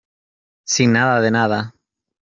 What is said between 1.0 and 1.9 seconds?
de nada.